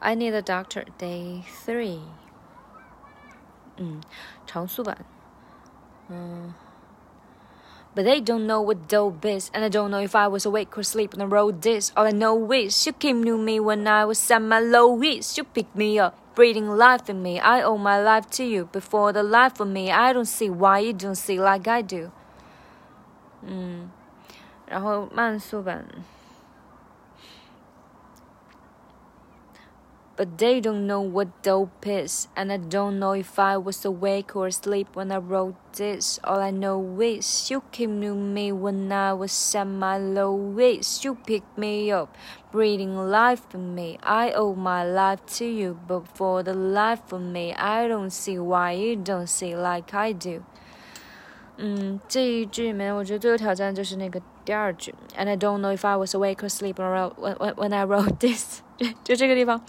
[0.00, 0.84] I need a doctor.
[0.98, 2.00] Day three.
[3.76, 4.00] 嗯，
[4.46, 4.98] 长速版。
[6.08, 6.54] 嗯。
[7.96, 10.80] But they don't know what dope is, and I don't know if I was awake or
[10.80, 11.92] asleep when I wrote this.
[11.96, 15.38] All I know is you came to me when I was at my lowest.
[15.38, 17.38] You picked me up, breathing life in me.
[17.38, 18.68] I owe my life to you.
[18.72, 22.10] Before the life of me, I don't see why you don't see like I do.
[23.46, 23.90] 嗯，
[24.66, 25.86] 然后慢速版。
[30.18, 34.36] but they don't know what dope is, and I don't know if I was awake
[34.36, 36.20] or asleep when I wrote this.
[36.22, 41.04] All I know is you came to me when I was at my lowest.
[41.04, 42.16] You picked me up,
[42.52, 43.98] breathing life in me.
[44.04, 48.38] I owe my life to you, but for the life of me, I don't see
[48.38, 50.42] why you don't see like I do.
[51.56, 57.74] 嗯，这一句里面，我觉得最有挑战就是那个第二句，And I don't know if I was awake or asleep when I wrote when when
[57.74, 58.60] I wrote this，
[59.02, 59.60] 就这个地方。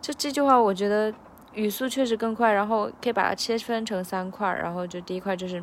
[0.00, 1.12] 就这句话，我觉得
[1.52, 5.62] 语速确实更快，然后可以把它切分成三块，然后就第一块就是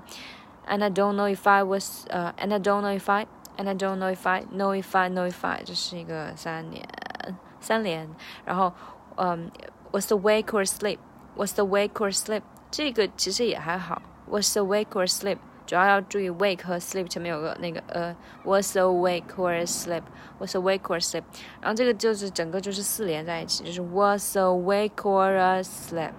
[0.68, 4.14] ，and I don't know if I was，呃，and I don't know if I，and I don't know
[4.14, 6.88] if I，know if I，know if I，这是一个三连，
[7.60, 8.08] 三连，
[8.46, 8.72] 然后，
[9.16, 9.50] 嗯
[9.92, 15.38] ，was awake or sleep，was awake or sleep，这个其实也还好，was awake or sleep。
[15.68, 18.16] 主要要注意 wake 和 sleep 前面有个那个呃
[18.46, 21.24] ，was awake or sleep，was awake or sleep，
[21.60, 26.14] 然后这个就是整个就是四连在一起，就是 was awake or sleep，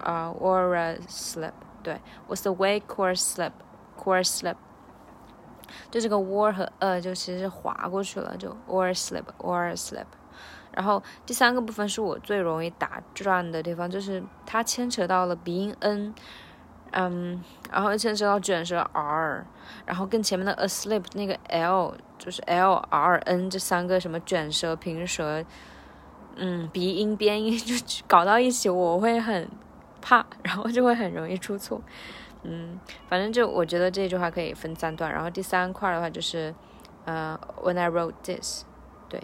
[0.00, 1.50] 啊，or asleep，
[1.82, 4.54] 对，was awake or sleep，or sleep，
[5.90, 10.06] 就这个 or 和呃就其实划过去了，就 or sleep，or sleep，
[10.70, 16.14] 然后第三个部分是我最容易打转的地方，就是它牵扯到了鼻音 n。
[16.92, 19.46] 嗯，然后牵扯到卷舌 r，
[19.84, 25.44] 然后跟前面的 asleep 那个 l 就是 l r n 这三个什么卷舌平舌，
[26.36, 27.74] 嗯，鼻音边音 就
[28.06, 29.48] 搞到一起，我会很
[30.00, 31.80] 怕， 然后就会很容易出错。
[32.42, 32.78] 嗯，
[33.08, 36.54] 反正就我觉得这句话可以分三段，然后第三块的话就是
[37.04, 38.64] 呃 when I wrote this，
[39.08, 39.20] 对，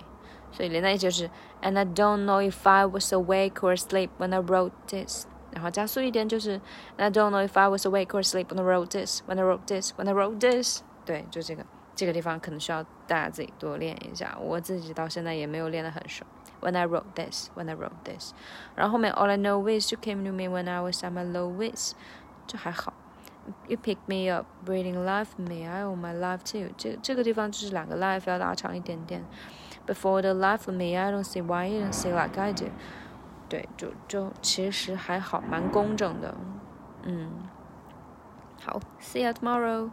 [0.53, 1.31] 所以连在一起就是
[1.63, 5.27] and I don't know if I was awake or asleep when I wrote this。
[5.54, 6.60] 然后加速一点就是
[6.98, 9.44] I don't know if I was awake or asleep when I wrote this, when I
[9.44, 10.82] wrote this, when I wrote this。
[11.06, 16.26] 对，就这个这个地方可能需要大家自己多练一下，我自己到现在也没有练得很熟。
[16.62, 18.34] When I wrote this, when I wrote this，
[18.76, 21.94] 然后后面 All I know is you came to me when I was at my lowest，
[22.46, 22.94] 这还好。
[23.68, 25.68] You picked me up, breathing life in me.
[25.68, 26.70] I owe my life to you。
[26.78, 29.26] 这这个地方就是两个 life 要拉长一点点。
[29.88, 32.66] Before the life of me, I don't see why you don't see like I do。
[33.49, 36.35] 对，就就其实还好，蛮工整的，
[37.05, 37.31] 嗯，
[38.65, 39.91] 好，see you tomorrow。